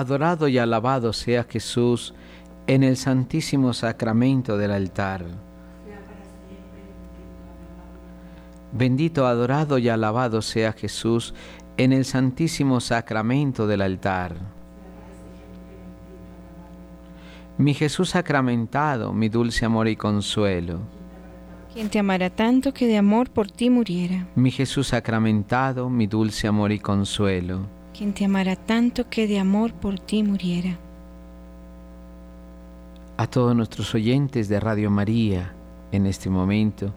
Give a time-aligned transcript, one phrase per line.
[0.00, 2.14] Adorado y alabado sea Jesús
[2.66, 5.26] en el santísimo sacramento del altar.
[8.72, 11.34] Bendito, adorado y alabado sea Jesús
[11.76, 14.36] en el santísimo sacramento del altar.
[17.58, 20.80] Mi Jesús sacramentado, mi dulce amor y consuelo.
[21.74, 24.26] Quien te amará tanto que de amor por ti muriera.
[24.34, 27.79] Mi Jesús sacramentado, mi dulce amor y consuelo.
[28.00, 30.78] Quien te amará tanto que de amor por ti muriera.
[33.18, 35.52] A todos nuestros oyentes de Radio María
[35.92, 36.94] en este momento,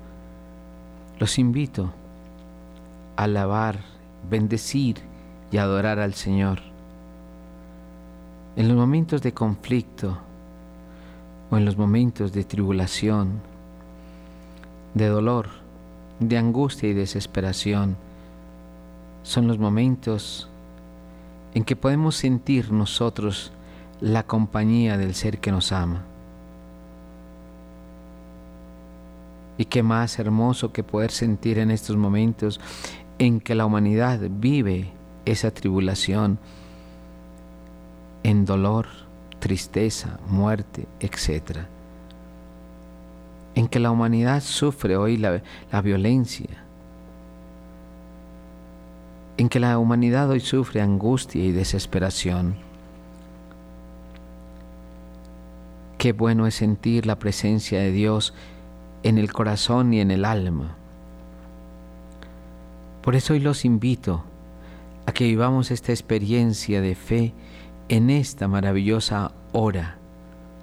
[1.19, 1.91] los invito
[3.17, 3.79] a alabar,
[4.29, 4.95] bendecir
[5.51, 6.61] y adorar al Señor.
[8.55, 10.17] En los momentos de conflicto,
[11.49, 13.41] o en los momentos de tribulación,
[14.93, 15.49] de dolor,
[16.21, 17.97] de angustia y desesperación,
[19.23, 20.47] son los momentos
[21.53, 23.51] en que podemos sentir nosotros
[24.01, 26.03] la compañía del ser que nos ama.
[29.57, 32.59] Y qué más hermoso que poder sentir en estos momentos
[33.19, 34.91] en que la humanidad vive
[35.25, 36.39] esa tribulación
[38.23, 38.87] en dolor,
[39.39, 41.59] tristeza, muerte, etc.
[43.53, 46.62] En que la humanidad sufre hoy la, la violencia.
[49.37, 52.55] En que la humanidad hoy sufre angustia y desesperación.
[55.97, 58.33] Qué bueno es sentir la presencia de Dios
[59.03, 60.75] en el corazón y en el alma.
[63.01, 64.23] Por eso hoy los invito
[65.05, 67.33] a que vivamos esta experiencia de fe
[67.89, 69.97] en esta maravillosa hora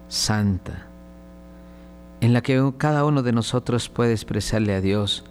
[0.08, 0.86] santa,
[2.20, 5.24] en la que cada uno de nosotros puede expresarle a Dios,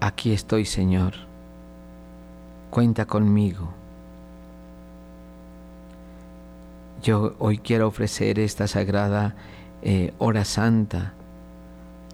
[0.00, 1.14] aquí estoy Señor,
[2.72, 3.68] cuenta conmigo.
[7.02, 9.36] Yo hoy quiero ofrecer esta sagrada
[9.82, 11.12] eh, hora santa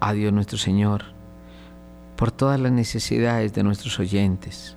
[0.01, 1.05] a Dios nuestro Señor
[2.17, 4.75] por todas las necesidades de nuestros oyentes,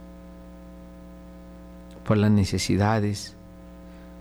[2.06, 3.34] por las necesidades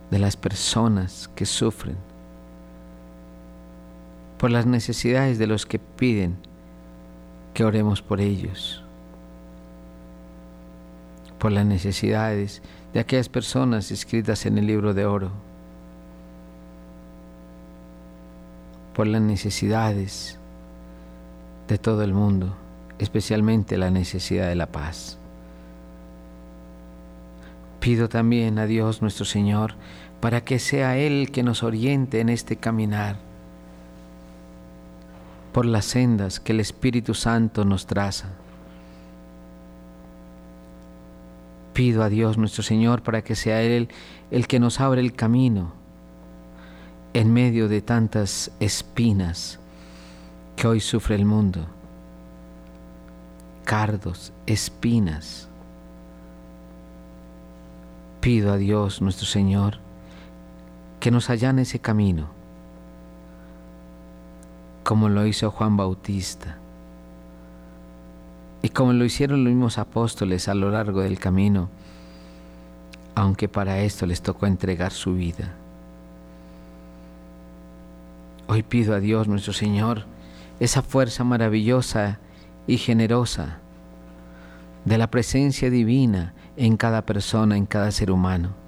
[0.09, 1.97] de las personas que sufren,
[4.39, 6.37] por las necesidades de los que piden
[7.53, 8.80] que oremos por ellos,
[11.41, 12.61] por las necesidades
[12.93, 15.31] de aquellas personas escritas en el libro de oro,
[18.93, 20.37] por las necesidades
[21.67, 22.55] de todo el mundo,
[22.99, 25.17] especialmente la necesidad de la paz.
[27.79, 29.73] Pido también a Dios nuestro Señor
[30.19, 33.15] para que sea Él que nos oriente en este caminar
[35.51, 38.40] por las sendas que el Espíritu Santo nos traza.
[41.73, 43.89] Pido a Dios nuestro Señor para que sea Él
[44.29, 45.73] el que nos abre el camino
[47.13, 49.59] en medio de tantas espinas
[50.55, 51.65] que hoy sufre el mundo.
[53.63, 55.47] Cardos, espinas.
[58.19, 59.77] Pido a Dios nuestro Señor
[60.99, 62.29] que nos allane ese camino,
[64.83, 66.60] como lo hizo Juan Bautista
[68.61, 71.69] y como lo hicieron los mismos apóstoles a lo largo del camino,
[73.15, 75.53] aunque para esto les tocó entregar su vida.
[78.47, 80.05] Hoy pido a Dios nuestro Señor
[80.59, 82.19] esa fuerza maravillosa
[82.67, 83.59] y generosa
[84.85, 88.61] de la presencia divina en cada persona, en cada ser humano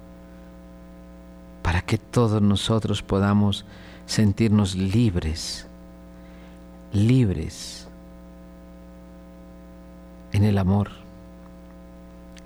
[1.64, 3.64] para que todos nosotros podamos
[4.04, 5.66] sentirnos libres,
[6.92, 7.83] libres
[10.34, 10.90] en el amor,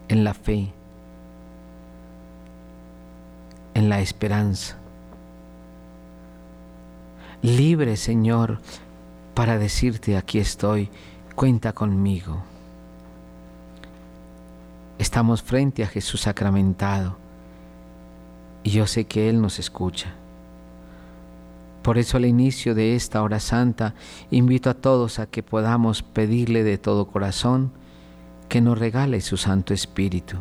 [0.08, 0.70] en la fe,
[3.72, 4.76] en la esperanza.
[7.40, 8.60] Libre, Señor,
[9.32, 10.90] para decirte, aquí estoy,
[11.34, 12.42] cuenta conmigo.
[14.98, 17.16] Estamos frente a Jesús sacramentado
[18.64, 20.12] y yo sé que Él nos escucha.
[21.82, 23.94] Por eso al inicio de esta hora santa
[24.30, 27.77] invito a todos a que podamos pedirle de todo corazón
[28.48, 30.36] que nos regale su Santo Espíritu.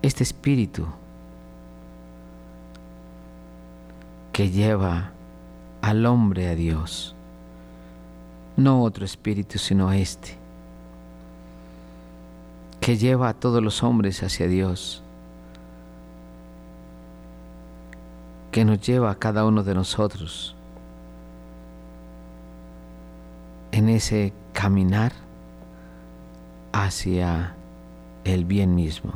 [0.00, 0.86] Este Espíritu
[4.32, 5.10] que lleva
[5.80, 7.14] al hombre a Dios,
[8.56, 10.36] no otro Espíritu sino este,
[12.80, 15.02] que lleva a todos los hombres hacia Dios
[18.50, 20.54] que nos lleva a cada uno de nosotros
[23.72, 25.12] en ese caminar
[26.72, 27.54] hacia
[28.24, 29.12] el bien mismo.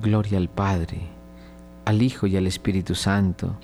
[0.00, 1.00] Gloria al Padre,
[1.84, 3.56] al Hijo y al Espíritu Santo,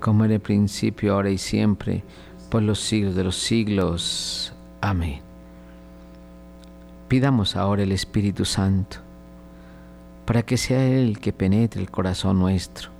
[0.00, 2.02] como en el principio, ahora y siempre,
[2.50, 4.52] por los siglos de los siglos.
[4.80, 5.20] Amén.
[7.08, 8.98] Pidamos ahora el Espíritu Santo,
[10.26, 12.90] para que sea Él que penetre el corazón nuestro,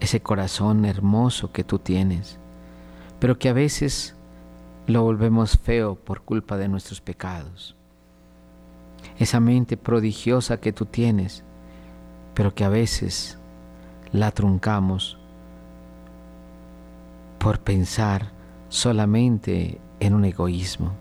[0.00, 2.38] ese corazón hermoso que tú tienes
[3.24, 4.14] pero que a veces
[4.86, 7.74] lo volvemos feo por culpa de nuestros pecados
[9.18, 11.42] esa mente prodigiosa que tú tienes,
[12.34, 13.38] pero que a veces
[14.12, 15.16] la truncamos
[17.38, 18.30] por pensar
[18.68, 20.92] solamente en un egoísmo.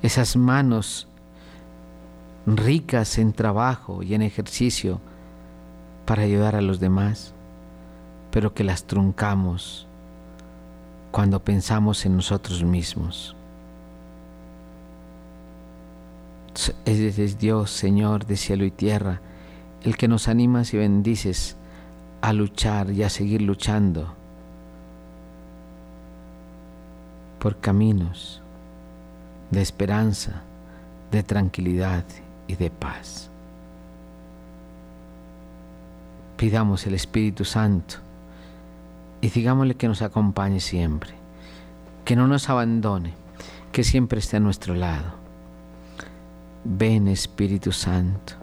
[0.00, 1.06] Esas manos
[2.46, 5.02] ricas en trabajo y en ejercicio
[6.06, 7.34] para ayudar a los demás,
[8.30, 9.86] pero que las truncamos
[11.10, 13.34] cuando pensamos en nosotros mismos.
[16.84, 19.20] Es Dios, Señor de cielo y tierra,
[19.82, 21.56] el que nos animas y bendices
[22.20, 24.14] a luchar y a seguir luchando
[27.38, 28.42] por caminos
[29.50, 30.42] de esperanza,
[31.10, 32.04] de tranquilidad
[32.46, 33.30] y de paz.
[36.36, 37.96] Pidamos el Espíritu Santo
[39.20, 41.12] y digámosle que nos acompañe siempre,
[42.04, 43.14] que no nos abandone,
[43.72, 45.20] que siempre esté a nuestro lado
[46.64, 48.34] Ven Espíritu Santo.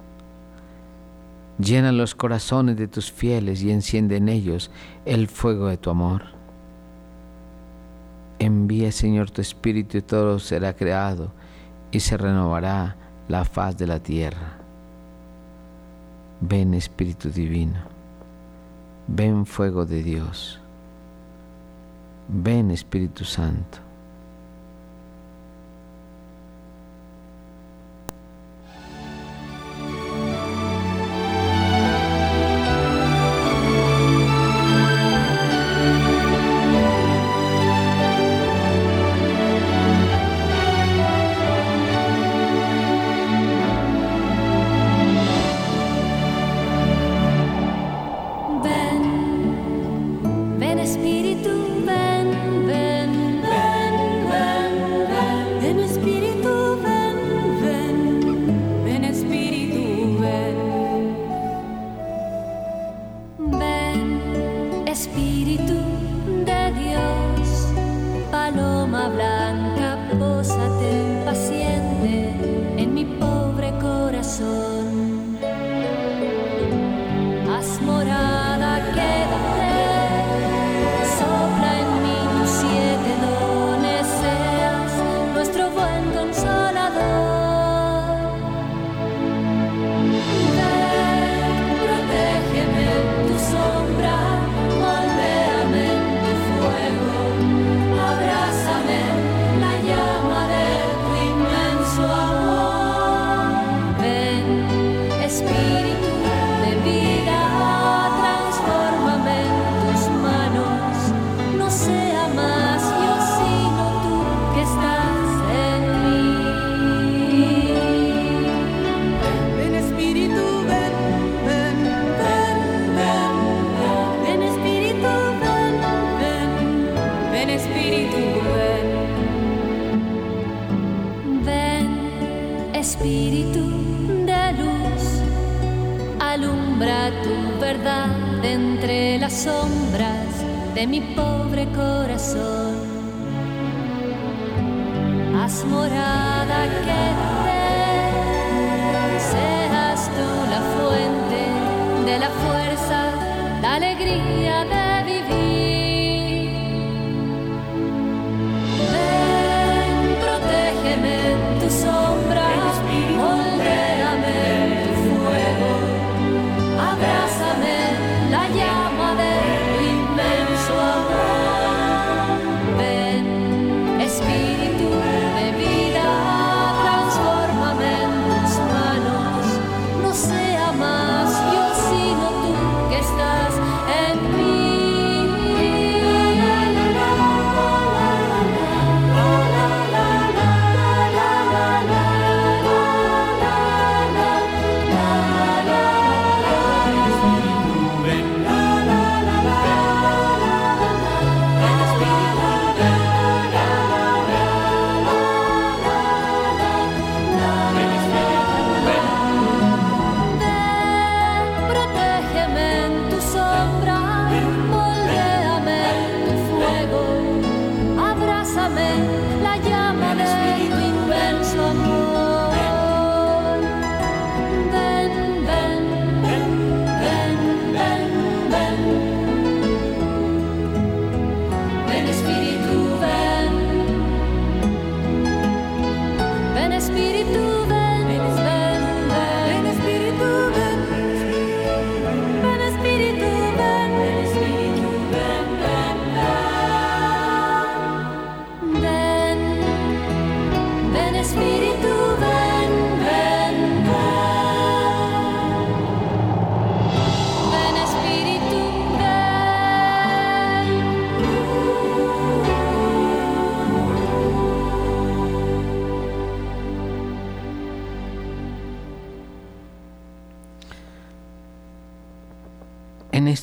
[1.60, 4.72] Llena los corazones de tus fieles y enciende en ellos
[5.05, 6.24] el fuego de tu amor.
[8.39, 11.31] Envía Señor tu Espíritu y todo será creado
[11.91, 12.96] y se renovará
[13.27, 14.57] la faz de la tierra.
[16.41, 17.79] Ven Espíritu Divino.
[19.07, 20.60] Ven fuego de Dios.
[22.29, 23.87] Ven Espíritu Santo.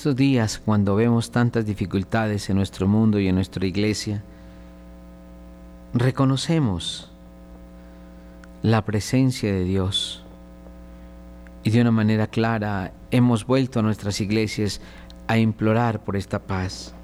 [0.04, 4.22] Estos días, cuando vemos tantas dificultades en nuestro mundo y en nuestra iglesia,
[5.94, 7.10] reconocemos
[8.60, 10.22] la presencia de Dios
[11.62, 14.82] y de una manera clara hemos vuelto a nuestras iglesias
[15.26, 16.94] a implorar por esta paz.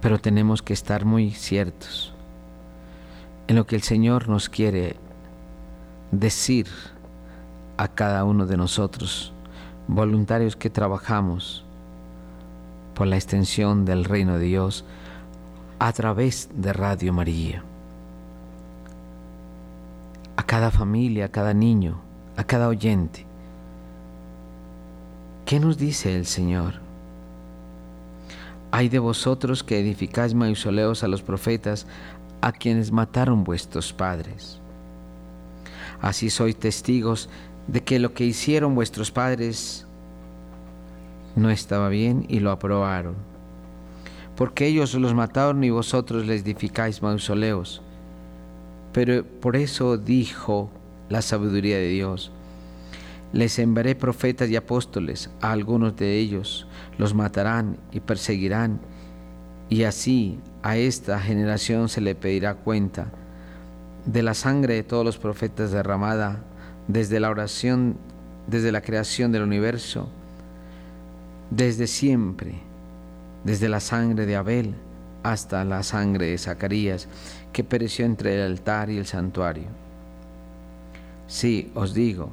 [0.00, 2.14] Pero tenemos que estar muy ciertos
[3.48, 4.94] en lo que el Señor nos quiere
[6.12, 6.68] decir
[7.78, 9.32] a cada uno de nosotros,
[9.88, 11.64] voluntarios que trabajamos
[12.94, 14.84] por la extensión del reino de Dios
[15.78, 17.64] a través de Radio María.
[20.36, 22.00] A cada familia, a cada niño,
[22.36, 23.26] a cada oyente.
[25.44, 26.74] ¿Qué nos dice el Señor?
[28.70, 31.86] Hay de vosotros que edificáis mausoleos a los profetas
[32.40, 34.60] a quienes mataron vuestros padres.
[36.00, 37.51] Así sois testigos de
[37.84, 39.86] que lo que hicieron vuestros padres
[41.36, 43.14] no estaba bien y lo aprobaron.
[44.36, 47.82] Porque ellos los mataron y vosotros les edificáis mausoleos.
[48.92, 50.70] Pero por eso dijo
[51.08, 52.32] la sabiduría de Dios.
[53.32, 56.66] Les enviaré profetas y apóstoles, a algunos de ellos
[56.98, 58.80] los matarán y perseguirán,
[59.70, 63.10] y así a esta generación se le pedirá cuenta
[64.04, 66.44] de la sangre de todos los profetas derramada
[66.88, 67.96] desde la oración,
[68.46, 70.08] desde la creación del universo,
[71.50, 72.54] desde siempre,
[73.44, 74.74] desde la sangre de Abel
[75.22, 77.08] hasta la sangre de Zacarías,
[77.52, 79.68] que pereció entre el altar y el santuario.
[81.28, 82.30] Sí, os digo,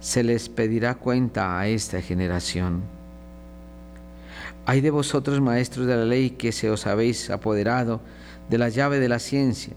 [0.00, 2.82] se les pedirá cuenta a esta generación.
[4.66, 8.00] Hay de vosotros, maestros de la ley, que se os habéis apoderado
[8.48, 9.74] de la llave de la ciencia.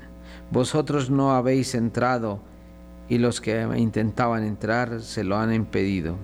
[0.52, 2.39] Vosotros no habéis entrado
[3.09, 6.15] y los que intentaban entrar se lo han impedido.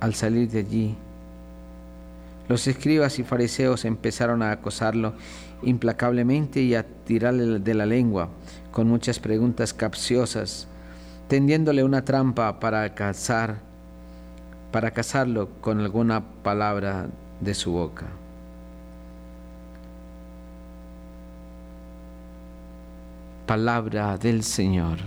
[0.00, 0.96] Al salir de allí,
[2.48, 5.14] los escribas y fariseos empezaron a acosarlo
[5.62, 8.28] implacablemente y a tirarle de la lengua
[8.70, 10.68] con muchas preguntas capciosas,
[11.28, 13.56] tendiéndole una trampa para cazar,
[14.70, 17.08] para casarlo con alguna palabra
[17.40, 18.06] de su boca.
[23.46, 24.98] Palabra del Señor.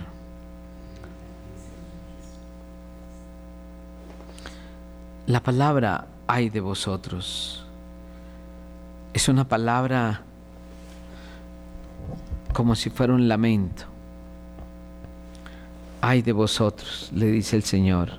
[5.28, 7.60] La palabra hay de vosotros
[9.14, 10.22] es una palabra
[12.54, 13.84] como si fuera un lamento.
[16.02, 18.12] Ay de vosotros, le dice el Señor,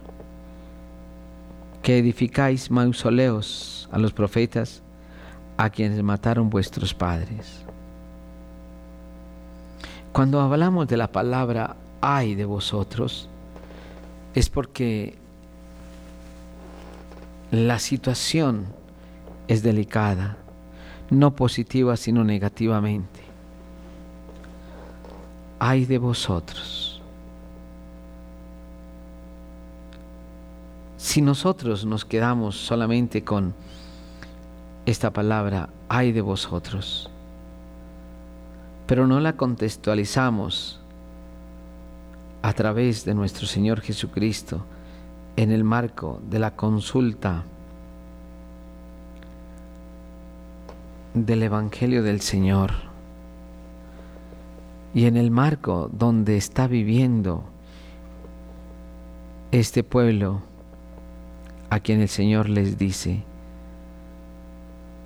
[1.82, 4.82] que edificáis mausoleos a los profetas
[5.56, 7.64] a quienes mataron vuestros padres.
[10.12, 13.28] Cuando hablamos de la palabra ay de vosotros,
[14.34, 15.14] es porque
[17.50, 18.66] la situación
[19.48, 20.36] es delicada,
[21.10, 23.20] no positiva sino negativamente.
[25.58, 27.02] Ay de vosotros.
[30.96, 33.54] Si nosotros nos quedamos solamente con
[34.86, 37.10] esta palabra, ay de vosotros,
[38.90, 40.80] pero no la contextualizamos
[42.42, 44.64] a través de nuestro Señor Jesucristo
[45.36, 47.44] en el marco de la consulta
[51.14, 52.72] del Evangelio del Señor
[54.92, 57.44] y en el marco donde está viviendo
[59.52, 60.42] este pueblo
[61.70, 63.22] a quien el Señor les dice,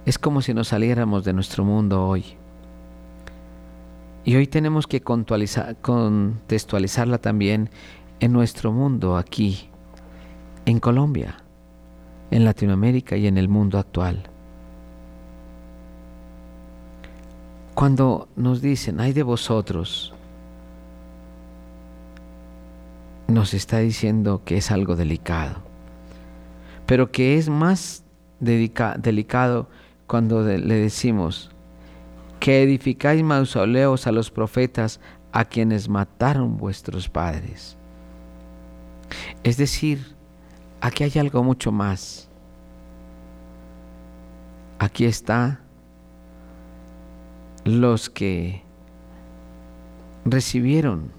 [0.06, 2.38] es como si nos saliéramos de nuestro mundo hoy
[4.24, 7.68] y hoy tenemos que contextualizarla también
[8.20, 9.68] en nuestro mundo aquí,
[10.64, 11.36] en Colombia,
[12.30, 14.22] en Latinoamérica y en el mundo actual.
[17.74, 20.14] Cuando nos dicen, hay de vosotros,
[23.28, 25.56] nos está diciendo que es algo delicado,
[26.86, 28.04] pero que es más
[28.40, 29.68] delicado
[30.06, 31.53] cuando le decimos,
[32.40, 35.00] que edificáis mausoleos a los profetas
[35.32, 37.76] a quienes mataron vuestros padres.
[39.42, 40.14] Es decir,
[40.80, 42.28] aquí hay algo mucho más.
[44.78, 45.60] Aquí está
[47.64, 48.62] los que
[50.24, 51.10] recibieron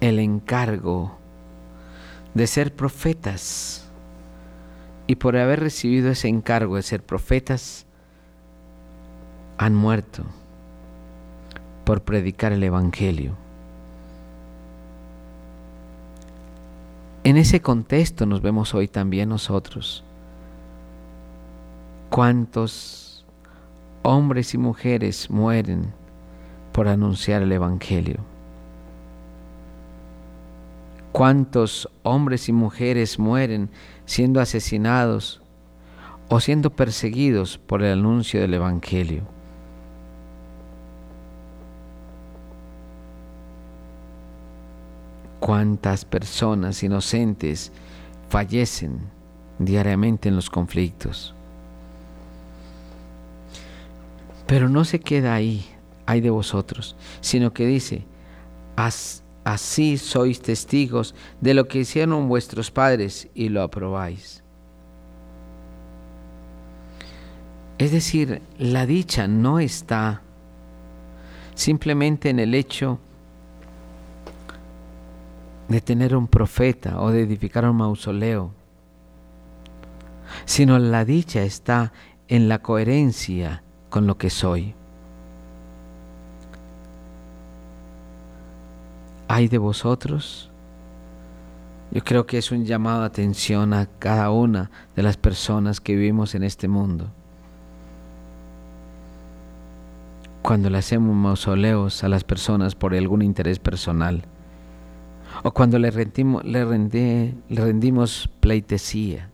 [0.00, 1.18] el encargo
[2.34, 3.85] de ser profetas
[5.06, 7.86] y por haber recibido ese encargo de ser profetas,
[9.58, 10.24] han muerto
[11.84, 13.34] por predicar el Evangelio.
[17.22, 20.04] En ese contexto nos vemos hoy también nosotros.
[22.10, 23.24] ¿Cuántos
[24.02, 25.92] hombres y mujeres mueren
[26.72, 28.18] por anunciar el Evangelio?
[31.10, 33.70] ¿Cuántos hombres y mujeres mueren
[34.06, 35.42] siendo asesinados
[36.28, 39.22] o siendo perseguidos por el anuncio del Evangelio?
[45.38, 47.70] ¿Cuántas personas inocentes
[48.30, 49.00] fallecen
[49.58, 51.34] diariamente en los conflictos?
[54.46, 55.66] Pero no se queda ahí,
[56.06, 58.04] hay de vosotros, sino que dice,
[59.46, 64.42] Así sois testigos de lo que hicieron vuestros padres y lo aprobáis.
[67.78, 70.20] Es decir, la dicha no está
[71.54, 72.98] simplemente en el hecho
[75.68, 78.50] de tener un profeta o de edificar un mausoleo,
[80.44, 81.92] sino la dicha está
[82.26, 84.74] en la coherencia con lo que soy.
[89.28, 90.50] Hay de vosotros?
[91.90, 95.94] Yo creo que es un llamado de atención a cada una de las personas que
[95.94, 97.10] vivimos en este mundo.
[100.42, 104.22] Cuando le hacemos mausoleos a las personas por algún interés personal,
[105.42, 106.64] o cuando le, rendimos, le,
[107.48, 109.30] rendimos pleitesía,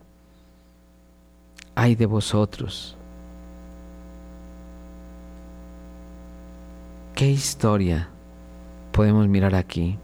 [1.75, 2.97] hay de vosotros.
[7.15, 8.09] ¿Qué historia
[8.93, 9.97] podemos mirar aquí.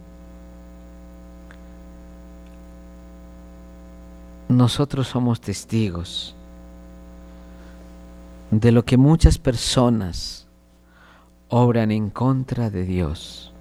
[4.49, 6.35] Nosotros somos testigos
[8.49, 10.47] de lo que muchas personas
[11.49, 13.53] obran en contra de Dios.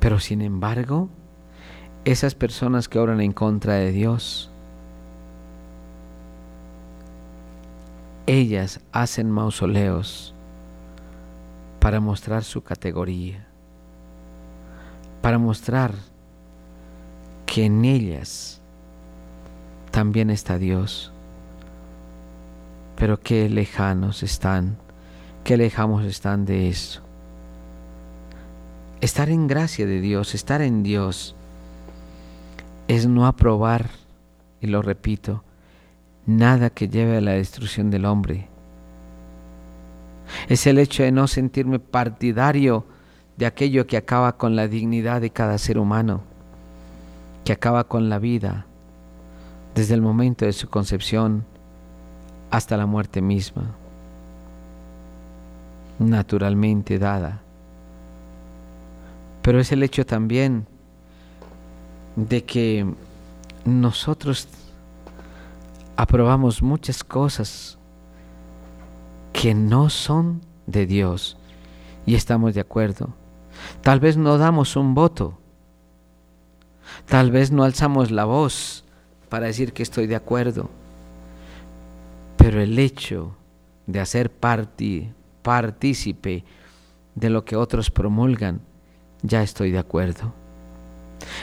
[0.00, 1.08] Pero sin embargo,
[2.04, 4.50] esas personas que obran en contra de Dios,
[8.26, 10.34] ellas hacen mausoleos
[11.88, 13.46] para mostrar su categoría,
[15.22, 15.94] para mostrar
[17.46, 18.60] que en ellas
[19.90, 21.12] también está Dios.
[22.94, 24.76] Pero qué lejanos están,
[25.44, 27.00] qué lejanos están de eso.
[29.00, 31.34] Estar en gracia de Dios, estar en Dios,
[32.86, 33.88] es no aprobar,
[34.60, 35.42] y lo repito,
[36.26, 38.46] nada que lleve a la destrucción del hombre,
[40.48, 42.84] es el hecho de no sentirme partidario
[43.36, 46.22] de aquello que acaba con la dignidad de cada ser humano,
[47.44, 48.66] que acaba con la vida
[49.74, 51.44] desde el momento de su concepción
[52.50, 53.76] hasta la muerte misma,
[55.98, 57.42] naturalmente dada.
[59.42, 60.66] Pero es el hecho también
[62.16, 62.86] de que
[63.64, 64.48] nosotros
[65.96, 67.77] aprobamos muchas cosas
[69.40, 71.36] que no son de Dios
[72.04, 73.10] y estamos de acuerdo.
[73.82, 75.38] Tal vez no damos un voto,
[77.06, 78.84] tal vez no alzamos la voz
[79.28, 80.68] para decir que estoy de acuerdo,
[82.36, 83.36] pero el hecho
[83.86, 84.28] de hacer
[85.42, 86.44] partícipe
[87.14, 88.60] de lo que otros promulgan,
[89.22, 90.34] ya estoy de acuerdo.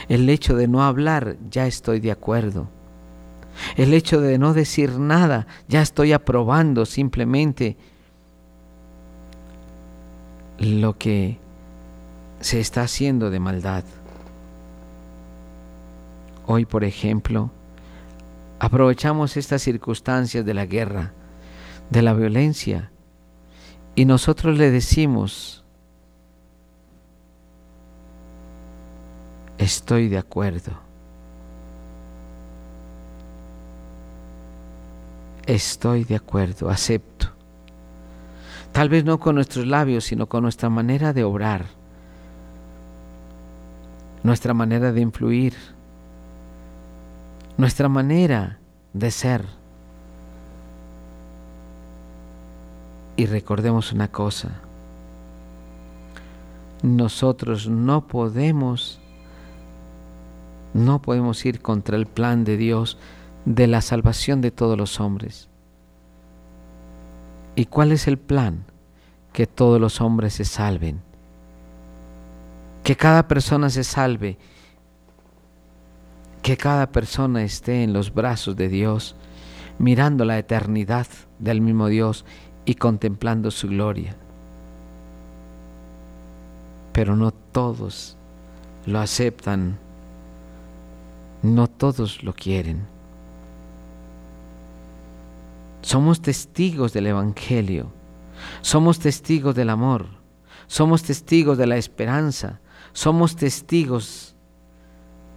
[0.10, 2.68] El hecho de no hablar, ya estoy de acuerdo.
[3.76, 7.78] El hecho de no decir nada, ya estoy aprobando simplemente
[10.60, 11.38] lo que
[12.40, 13.84] se está haciendo de maldad.
[16.46, 17.50] Hoy, por ejemplo,
[18.60, 21.14] aprovechamos estas circunstancias de la guerra,
[21.90, 22.92] de la violencia,
[23.96, 25.64] y nosotros le decimos,
[29.58, 30.85] estoy de acuerdo.
[35.48, 37.28] Estoy de acuerdo, acepto.
[38.72, 41.66] Tal vez no con nuestros labios, sino con nuestra manera de obrar,
[44.24, 45.54] nuestra manera de influir,
[47.58, 48.60] nuestra manera
[48.94, 49.46] de ser.
[53.18, 54.60] Y recordemos una cosa,
[56.84, 59.00] nosotros no podemos,
[60.74, 62.98] no podemos ir contra el plan de Dios
[63.46, 65.50] de la salvación de todos los hombres.
[67.56, 68.66] ¿Y cuál es el plan?
[69.34, 71.02] Que todos los hombres se salven.
[72.84, 74.38] Que cada persona se salve.
[76.42, 79.16] Que cada persona esté en los brazos de Dios,
[79.80, 81.08] mirando la eternidad
[81.40, 82.26] del mismo Dios
[82.66, 84.16] y contemplando su gloria.
[86.92, 88.18] Pero no todos
[88.86, 89.80] lo aceptan
[91.46, 92.95] no todos lo quieren.
[95.86, 97.92] Somos testigos del Evangelio,
[98.62, 100.08] somos testigos del amor,
[100.66, 102.60] somos testigos de la esperanza,
[102.92, 104.36] somos testigos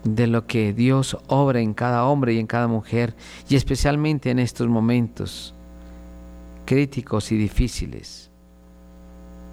[0.04, 3.14] de lo que Dios obra en cada hombre y en cada mujer,
[3.46, 5.54] y especialmente en estos momentos
[6.64, 8.30] críticos y difíciles.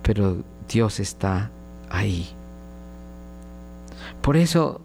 [0.02, 1.52] Pero Dios está
[1.90, 2.26] ahí.
[4.22, 4.80] Por eso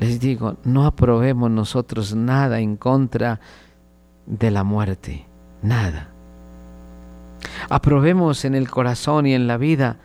[0.00, 3.67] les digo, no aprobemos nosotros nada en contra de
[4.28, 5.26] la muerte,
[5.62, 6.08] nada.
[7.68, 9.96] Aprobemos en el corazón y en la vida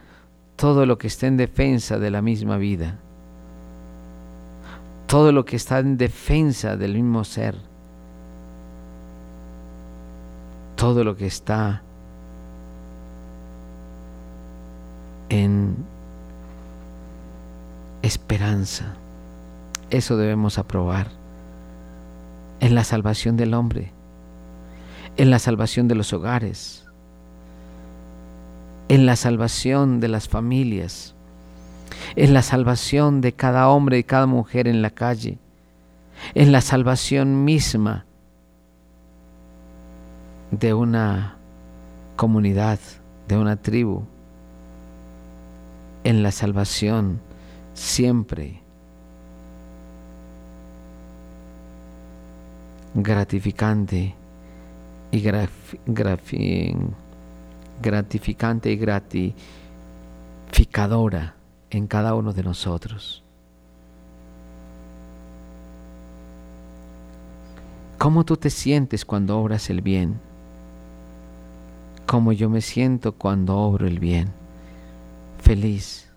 [0.56, 3.00] todo lo que está en defensa de la misma vida,
[5.08, 7.56] todo lo que está en defensa del mismo ser,
[10.76, 11.82] todo lo que está
[15.30, 15.76] en
[18.02, 18.96] esperanza.
[19.90, 21.08] Eso debemos aprobar
[22.60, 23.93] en la salvación del hombre,
[25.18, 26.86] en la salvación de los hogares,
[28.90, 31.16] en la salvación de las familias,
[32.16, 35.38] en la salvación de cada hombre y cada mujer en la calle,
[36.34, 38.06] en la salvación misma
[40.52, 41.38] de una
[42.16, 42.80] comunidad,
[43.28, 44.04] de una tribu,
[46.04, 47.22] en la salvación
[47.74, 48.62] siempre
[52.94, 54.16] gratificante
[55.14, 55.22] y
[57.82, 61.36] gratificante y gratificadora
[61.70, 63.24] en cada uno de nosotros.
[68.00, 70.20] ¿Cómo tú te sientes cuando obras el bien?
[72.08, 74.32] ¿Cómo yo me siento cuando obro el bien?
[75.38, 76.12] Feliz.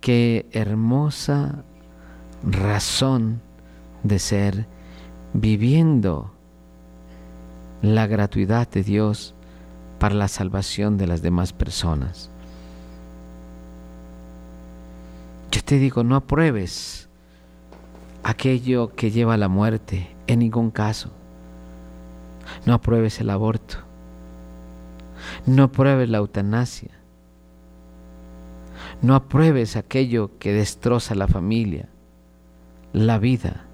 [0.00, 1.62] Qué hermosa
[2.42, 3.40] razón
[4.02, 4.66] de ser
[5.34, 6.32] viviendo
[7.82, 9.34] la gratuidad de Dios
[9.98, 12.30] para la salvación de las demás personas.
[15.50, 17.08] Yo te digo, no apruebes
[18.22, 21.10] aquello que lleva a la muerte en ningún caso.
[22.66, 23.76] No apruebes el aborto.
[25.46, 26.90] No apruebes la eutanasia.
[29.02, 31.88] No apruebes aquello que destroza la familia,
[32.92, 33.67] la vida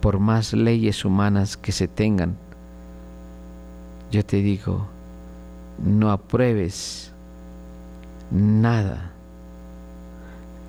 [0.00, 2.36] por más leyes humanas que se tengan,
[4.10, 4.86] yo te digo,
[5.84, 7.12] no apruebes
[8.30, 9.12] nada,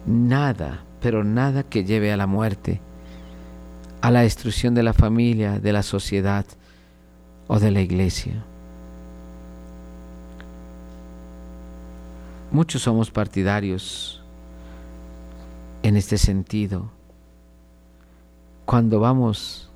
[0.05, 2.81] nada, pero nada que lleve a la muerte,
[4.01, 6.45] a la destrucción de la familia, de la sociedad
[7.47, 8.43] o de la iglesia.
[12.51, 14.23] Muchos somos partidarios
[15.83, 16.98] en este sentido
[18.69, 19.67] cuando vamos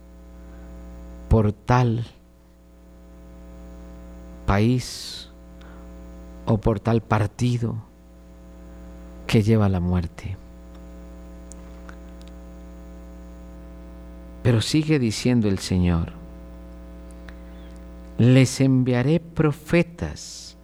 [1.28, 2.06] por tal
[4.46, 5.32] país
[6.46, 7.76] o por tal partido
[9.26, 10.38] que lleva a la muerte.
[14.44, 16.12] Pero sigue diciendo el Señor,
[18.20, 20.56] les enviaré profetas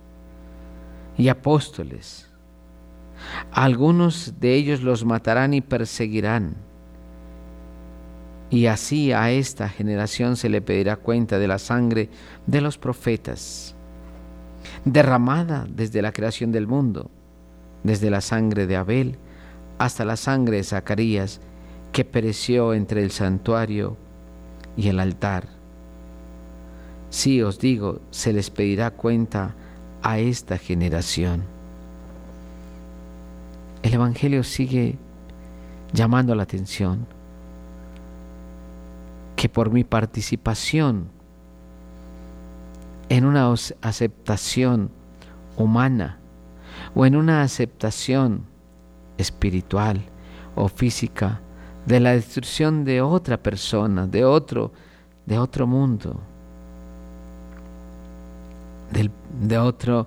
[1.17, 2.29] y apóstoles.
[3.51, 6.68] Algunos de ellos los matarán y perseguirán
[8.49, 12.09] y así a esta generación se le pedirá cuenta de la sangre
[12.47, 13.75] de los profetas,
[14.85, 17.11] derramada desde la creación del mundo,
[17.83, 19.17] desde la sangre de Abel
[19.77, 21.39] hasta la sangre de Zacarías,
[21.91, 23.97] que pereció entre el santuario
[24.75, 25.47] y el altar.
[27.09, 29.55] Sí os digo, se les pedirá cuenta
[30.01, 31.43] a esta generación.
[33.81, 34.97] El Evangelio sigue
[35.93, 37.07] llamando la atención
[39.39, 41.07] que por mi participación
[43.07, 44.89] en una aceptación
[45.55, 46.17] humana
[46.93, 48.43] o en una aceptación
[49.17, 50.01] espiritual
[50.55, 51.39] o física
[51.85, 54.73] de la destrucción de otra persona, de otro,
[55.25, 56.19] de otro mundo,
[58.91, 60.05] de otro,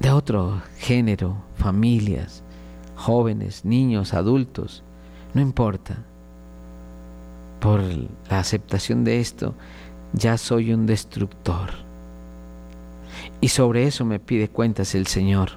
[0.00, 2.42] de otro género, familias,
[2.94, 4.82] jóvenes, niños, adultos,
[5.34, 5.98] no importa
[7.66, 9.56] por la aceptación de esto,
[10.12, 11.70] ya soy un destructor.
[13.40, 15.50] Y sobre eso me pide cuentas el Señor.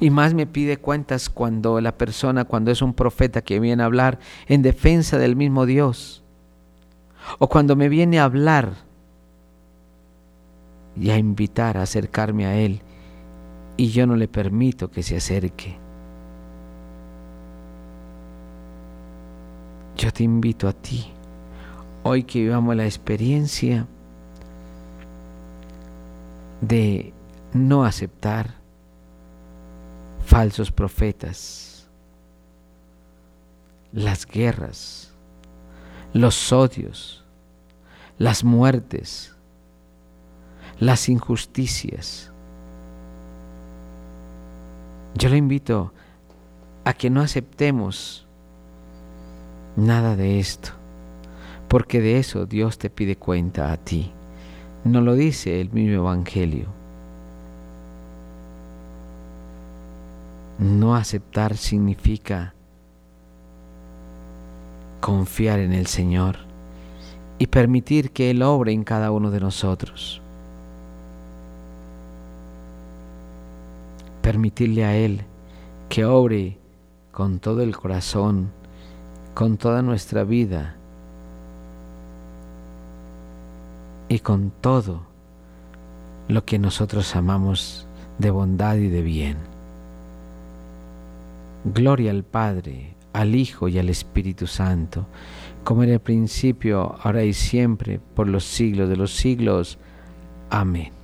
[0.00, 3.86] Y más me pide cuentas cuando la persona, cuando es un profeta que viene a
[3.86, 6.24] hablar en defensa del mismo Dios.
[7.38, 8.72] O cuando me viene a hablar
[10.96, 12.80] y a invitar a acercarme a Él
[13.76, 15.81] y yo no le permito que se acerque.
[19.96, 21.12] Yo te invito a ti,
[22.02, 23.86] hoy que vivamos la experiencia
[26.60, 27.12] de
[27.52, 28.54] no aceptar
[30.24, 31.88] falsos profetas,
[33.92, 35.12] las guerras,
[36.14, 37.24] los odios,
[38.18, 39.34] las muertes,
[40.78, 42.32] las injusticias.
[45.14, 45.92] Yo le invito
[46.84, 48.26] a que no aceptemos
[49.76, 50.70] nada de esto,
[51.68, 54.12] porque de eso Dios te pide cuenta a ti.
[54.84, 56.66] No lo dice el mismo Evangelio.
[60.58, 62.54] No aceptar significa
[65.00, 66.36] confiar en el Señor
[67.38, 70.20] y permitir que Él obre en cada uno de nosotros.
[74.20, 75.22] Permitirle a Él
[75.88, 76.56] que obre
[77.10, 78.52] con todo el corazón,
[79.34, 80.76] con toda nuestra vida
[84.08, 85.02] y con todo
[86.28, 87.86] lo que nosotros amamos
[88.18, 89.36] de bondad y de bien.
[91.64, 95.06] Gloria al Padre, al Hijo y al Espíritu Santo,
[95.64, 99.78] como en el principio, ahora y siempre, por los siglos de los siglos.
[100.50, 101.01] Amén.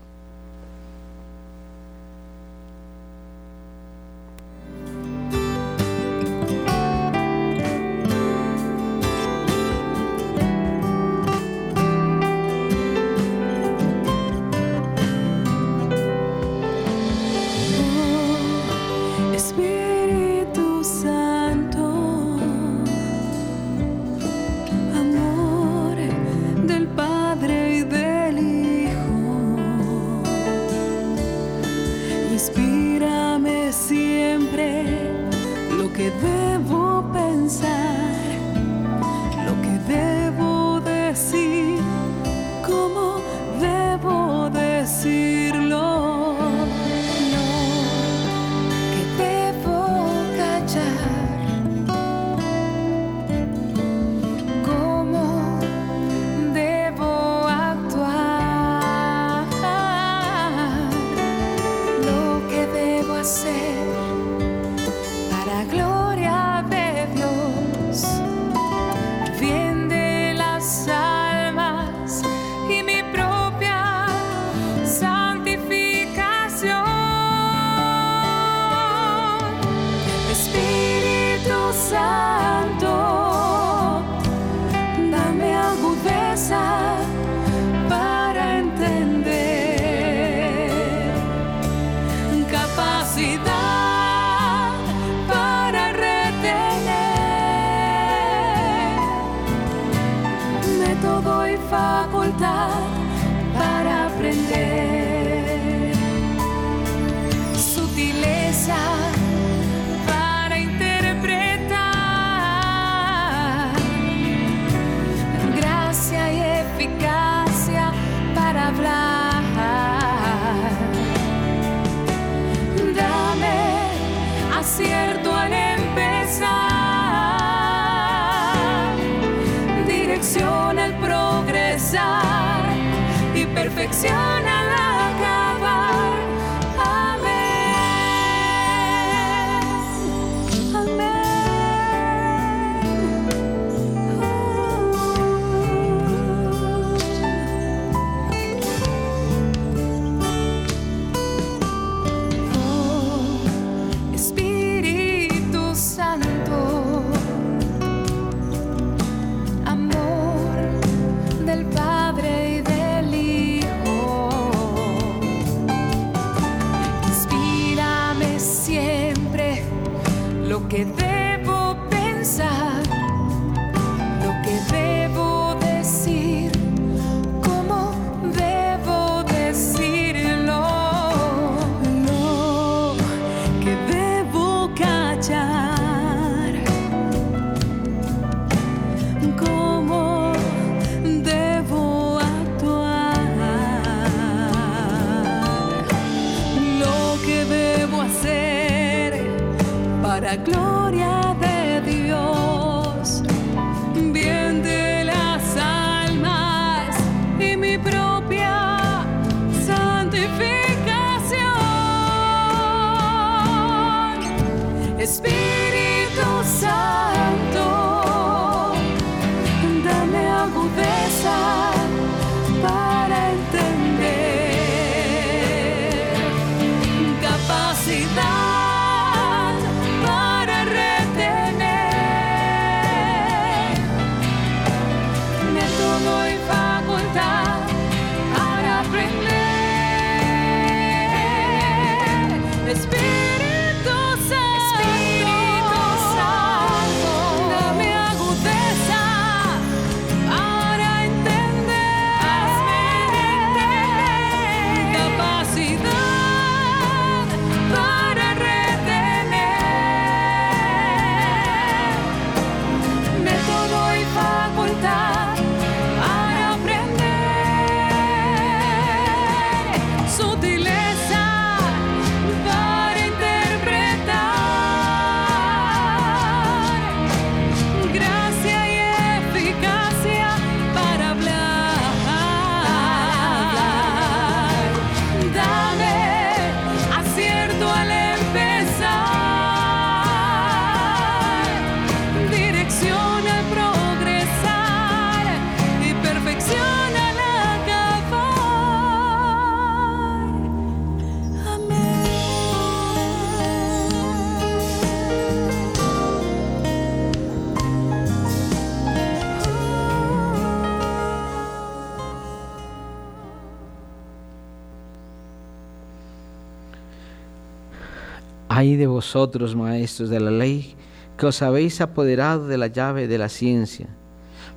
[319.09, 320.74] Vosotros, maestros de la ley,
[321.16, 323.86] que os habéis apoderado de la llave de la ciencia.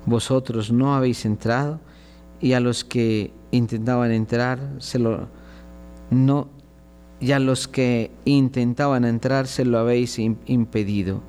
[0.04, 1.80] Vosotros no habéis entrado
[2.38, 5.28] y a los que intentaban entrar se lo
[6.10, 6.50] no
[7.18, 11.22] y a los que intentaban entrar se lo habéis impedido.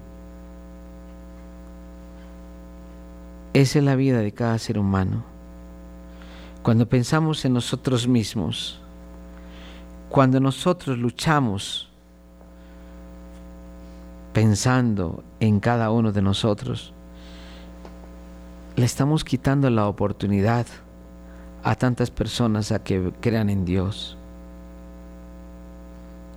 [3.53, 5.23] Esa es la vida de cada ser humano.
[6.61, 8.81] Cuando pensamos en nosotros mismos,
[10.09, 11.92] cuando nosotros luchamos
[14.33, 16.93] pensando en cada uno de nosotros,
[18.75, 20.65] le estamos quitando la oportunidad
[21.63, 24.17] a tantas personas a que crean en Dios.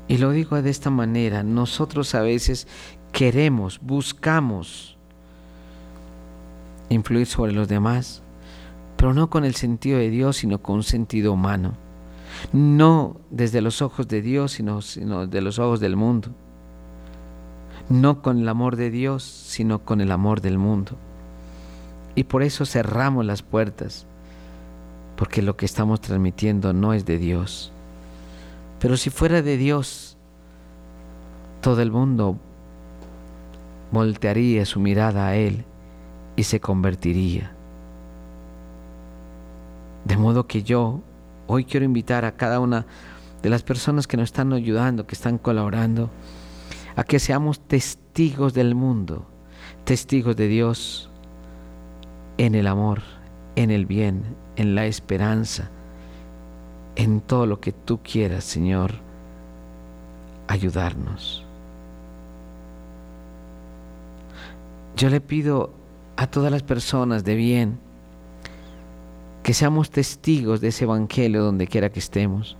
[0.09, 2.69] Y lo digo de esta manera, nosotros a veces
[3.13, 4.97] queremos, buscamos
[6.91, 8.23] influir sobre los demás,
[8.97, 11.75] pero no con el sentido de Dios, sino con un sentido humano.
[12.53, 16.31] No desde los ojos de Dios, sino, sino de los ojos del mundo
[17.89, 20.97] no con el amor de Dios, sino con el amor del mundo.
[22.15, 24.07] Y por eso cerramos las puertas,
[25.17, 27.73] porque lo que estamos transmitiendo no es de Dios.
[28.81, 30.17] Pero si fuera de Dios,
[31.61, 32.39] todo el mundo
[33.93, 35.65] voltearía su mirada a Él
[36.37, 37.53] y se convertiría.
[40.05, 41.01] De modo que yo
[41.47, 42.87] hoy quiero invitar a cada una
[43.43, 46.11] de las personas que nos están ayudando, que están colaborando,
[46.97, 49.27] a que seamos testigos del mundo,
[49.85, 51.11] testigos de Dios
[52.39, 53.03] en el amor,
[53.55, 54.25] en el bien,
[54.57, 55.71] en la esperanza,
[56.97, 58.95] en todo lo que tú quieras, Señor,
[60.49, 61.45] ayudarnos.
[64.97, 65.75] Yo le pido
[66.17, 67.79] a todas las personas de bien
[69.43, 72.57] que seamos testigos de ese Evangelio donde quiera que estemos.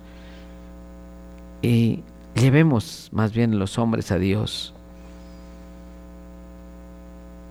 [1.61, 2.03] Y
[2.39, 4.71] Llevemos más bien los hombres a Dios.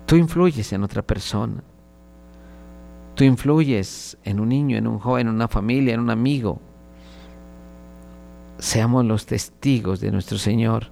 [0.05, 1.61] Tú influyes en otra persona.
[3.15, 6.61] Tú influyes en un niño, en un joven, en una familia, en un amigo.
[8.59, 10.87] Seamos los testigos de nuestro Señor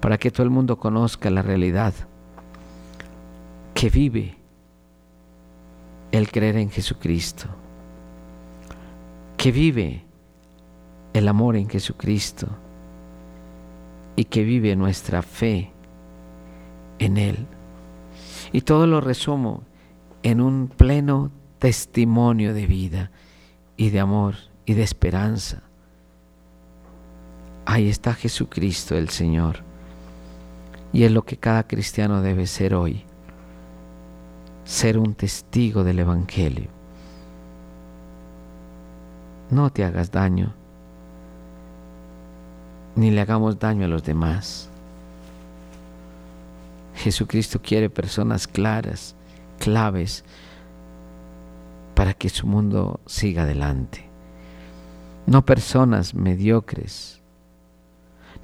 [0.00, 1.94] para que todo el mundo conozca la realidad
[3.74, 4.36] que vive
[6.10, 7.46] el creer en Jesucristo,
[9.36, 10.04] que vive
[11.12, 12.48] el amor en Jesucristo
[14.20, 15.72] y que vive nuestra fe
[16.98, 17.46] en Él.
[18.52, 19.62] Y todo lo resumo
[20.22, 23.10] en un pleno testimonio de vida
[23.78, 24.34] y de amor
[24.66, 25.62] y de esperanza.
[27.64, 29.60] Ahí está Jesucristo el Señor.
[30.92, 33.04] Y es lo que cada cristiano debe ser hoy.
[34.64, 36.68] Ser un testigo del Evangelio.
[39.48, 40.59] No te hagas daño
[43.00, 44.68] ni le hagamos daño a los demás.
[46.96, 49.16] Jesucristo quiere personas claras,
[49.58, 50.22] claves,
[51.94, 54.06] para que su mundo siga adelante.
[55.24, 57.22] No personas mediocres,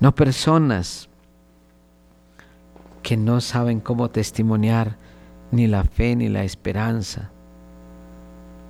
[0.01, 1.11] no personas
[3.03, 4.97] que no saben cómo testimoniar
[5.53, 7.31] ni la fe ni la esperanza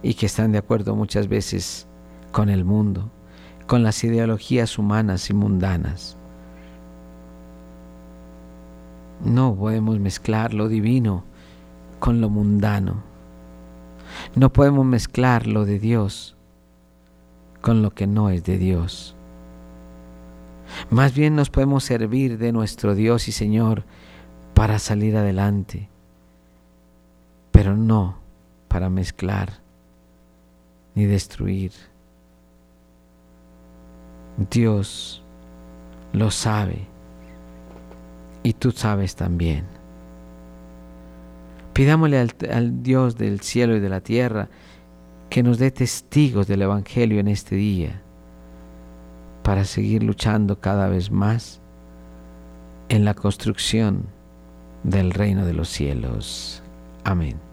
[0.03, 1.87] y que están de acuerdo muchas veces
[2.33, 3.13] con el mundo
[3.67, 6.17] con las ideologías humanas y mundanas.
[9.25, 11.25] No podemos mezclar lo divino
[11.99, 13.03] con lo mundano.
[14.35, 16.37] No podemos mezclar lo de Dios
[17.61, 19.17] con lo que no es de Dios.
[20.91, 23.85] Más bien nos podemos servir de nuestro Dios y Señor
[24.55, 25.89] para salir adelante,
[27.51, 28.19] pero no
[28.69, 29.61] para mezclar
[30.95, 31.73] ni destruir.
[34.51, 35.23] Dios
[36.13, 36.87] lo sabe
[38.43, 39.65] y tú sabes también.
[41.73, 44.49] Pidámosle al, Dios del cielo y de la tierra
[45.29, 48.01] que nos dé testigos del Evangelio en este día
[49.43, 51.61] para seguir luchando cada vez más
[52.89, 54.07] en la construcción
[54.85, 56.63] del reino de los cielos.
[57.05, 57.46] Amén.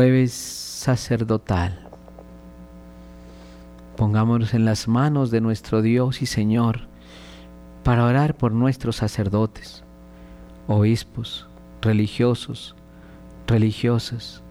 [0.00, 1.78] Jueves sacerdotal.
[3.98, 6.88] Pongámonos en las manos de nuestro Dios y Señor
[7.84, 9.84] para orar por nuestros sacerdotes,
[10.68, 11.48] obispos,
[11.82, 12.74] religiosos,
[13.46, 14.42] religiosas,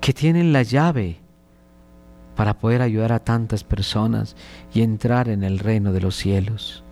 [0.00, 1.20] que tienen la llave
[2.36, 4.34] para poder ayudar a tantas personas
[4.72, 6.82] y entrar en el reino de los cielos.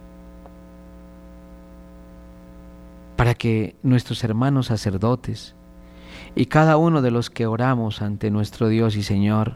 [3.17, 5.55] Para que nuestros hermanos sacerdotes
[6.37, 9.55] y cada uno de los que oramos ante nuestro Dios y Señor,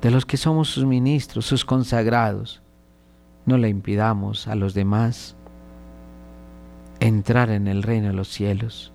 [0.00, 2.62] de los que somos sus ministros, sus consagrados,
[3.46, 5.36] no le impidamos a los demás
[7.00, 8.92] entrar en el reino de los cielos,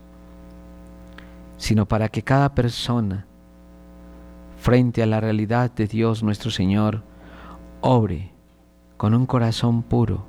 [1.57, 3.27] sino para que cada persona,
[4.57, 7.03] frente a la realidad de Dios nuestro Señor,
[7.81, 8.31] obre
[8.97, 10.25] con un corazón puro,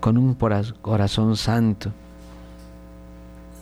[0.00, 1.92] con un corazón santo,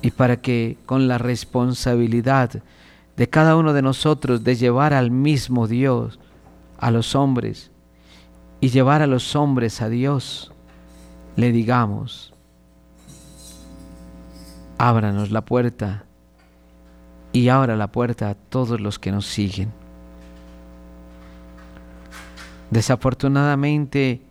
[0.07, 2.63] y para que con la responsabilidad
[3.17, 6.21] de cada uno de nosotros de llevar al mismo Dios
[6.79, 7.73] a los hombres
[8.61, 10.53] y llevar a los hombres a Dios,
[11.35, 12.33] le digamos,
[14.79, 16.05] ábranos la puerta
[17.33, 19.73] y abra la puerta a todos los que nos siguen.
[22.71, 24.23] Desafortunadamente,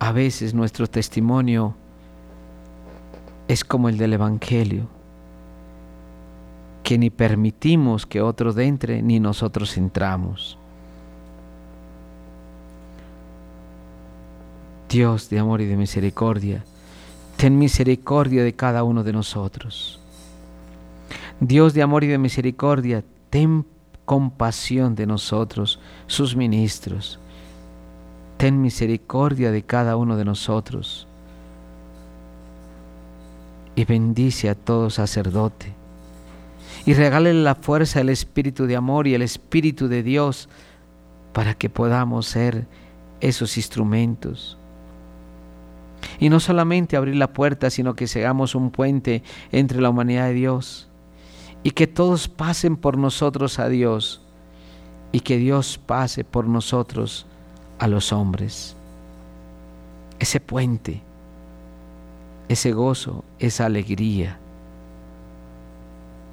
[0.00, 1.76] a veces nuestro testimonio
[3.48, 4.86] es como el del Evangelio,
[6.82, 10.58] que ni permitimos que otro entre ni nosotros entramos.
[14.88, 16.64] Dios de amor y de misericordia,
[17.36, 20.00] ten misericordia de cada uno de nosotros.
[21.40, 23.64] Dios de amor y de misericordia, ten
[24.04, 27.18] compasión de nosotros, sus ministros.
[28.36, 31.07] Ten misericordia de cada uno de nosotros.
[33.78, 35.72] Y bendice a todo sacerdote.
[36.84, 40.48] Y regale la fuerza, el espíritu de amor y el espíritu de Dios
[41.32, 42.66] para que podamos ser
[43.20, 44.58] esos instrumentos.
[46.18, 49.22] Y no solamente abrir la puerta, sino que seamos un puente
[49.52, 50.88] entre la humanidad de Dios.
[51.62, 54.22] Y que todos pasen por nosotros a Dios.
[55.12, 57.26] Y que Dios pase por nosotros
[57.78, 58.74] a los hombres.
[60.18, 61.00] Ese puente,
[62.48, 64.38] ese gozo, esa alegría.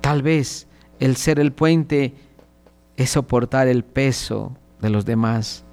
[0.01, 0.68] Tal vez
[0.99, 2.13] el ser el puente
[2.95, 5.63] es soportar el peso de los demás,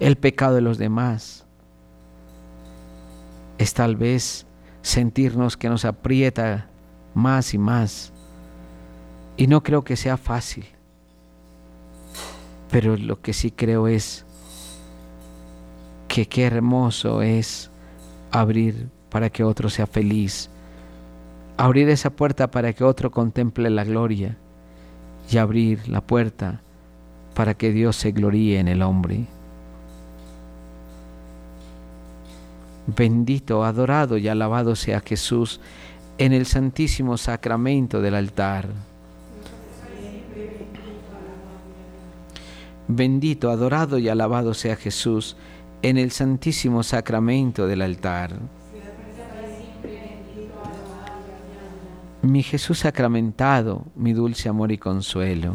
[0.00, 1.46] el pecado de los demás.
[3.56, 4.46] Es tal vez
[4.82, 6.68] sentirnos que nos aprieta
[7.14, 8.12] más y más.
[9.36, 10.66] Y no creo que sea fácil.
[12.70, 14.26] Pero lo que sí creo es
[16.08, 17.70] que qué hermoso es
[18.30, 20.50] abrir para que otro sea feliz,
[21.58, 24.36] Abrir esa puerta para que otro contemple la gloria
[25.28, 26.60] y abrir la puerta
[27.34, 29.24] para que Dios se gloríe en el hombre.
[32.86, 35.60] Bendito, adorado y alabado sea Jesús
[36.16, 38.68] en el santísimo sacramento del altar.
[42.86, 45.36] Bendito, adorado y alabado sea Jesús
[45.82, 48.38] en el santísimo sacramento del altar.
[52.28, 55.54] Mi Jesús sacramentado, mi dulce amor y consuelo.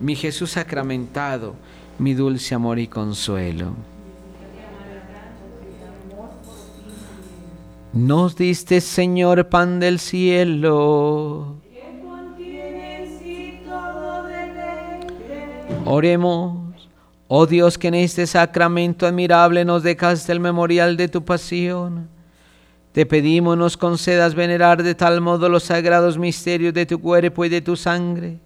[0.00, 1.56] Mi Jesús sacramentado,
[1.98, 3.74] mi dulce amor y consuelo.
[7.92, 11.56] Nos diste, Señor, pan del cielo.
[15.84, 16.72] Oremos,
[17.28, 22.15] oh Dios, que en este sacramento admirable nos dejaste el memorial de tu pasión.
[22.96, 27.50] Te pedimos nos concedas venerar de tal modo los sagrados misterios de tu cuerpo y
[27.50, 28.38] de tu sangre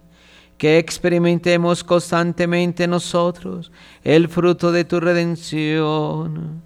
[0.57, 3.71] que experimentemos constantemente nosotros
[4.03, 6.61] el fruto de tu redención.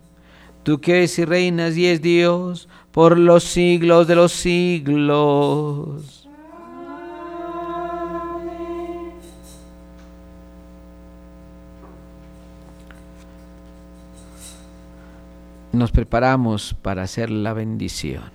[0.64, 6.25] Tú que eres y reinas y es Dios por los siglos de los siglos.
[15.76, 18.35] Nos preparamos para hacer la bendición.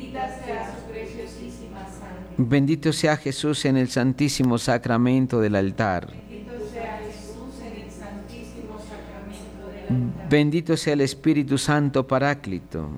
[2.47, 6.07] Bendito sea Jesús en el santísimo sacramento del altar.
[10.29, 12.89] Bendito sea el Espíritu Santo Paráclito.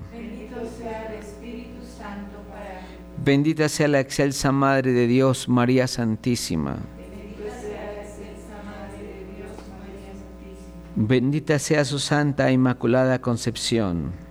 [3.23, 6.77] Bendita sea la excelsa Madre de Dios, María Santísima.
[10.95, 14.22] Bendita sea su santa inmaculada concepción.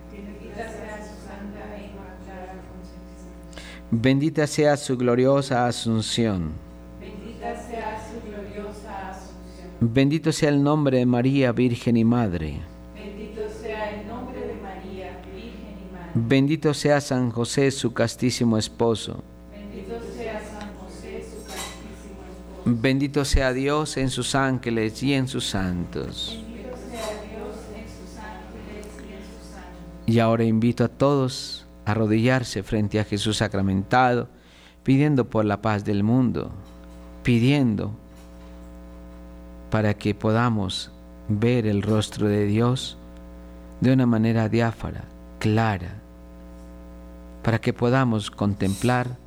[3.95, 6.53] Bendita sea su gloriosa asunción.
[9.79, 12.59] Bendito sea el nombre de María, Virgen y Madre.
[12.95, 16.11] Bendito sea el nombre de María, Virgen y Madre.
[16.15, 19.23] Bendito sea San José, su castísimo esposo.
[19.51, 22.81] Bendito sea San José, su castísimo esposo.
[22.81, 26.41] Bendito sea Dios en sus ángeles y en sus santos.
[26.41, 30.07] Bendito sea Dios en sus ángeles y en sus santos.
[30.07, 34.29] Y ahora invito a todos arrodillarse frente a Jesús sacramentado,
[34.83, 36.51] pidiendo por la paz del mundo,
[37.23, 37.91] pidiendo
[39.69, 40.91] para que podamos
[41.29, 42.97] ver el rostro de Dios
[43.81, 45.05] de una manera diáfara,
[45.39, 45.95] clara,
[47.41, 49.17] para que podamos contemplar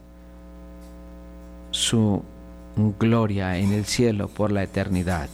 [1.70, 2.22] su
[2.98, 5.28] gloria en el cielo por la eternidad.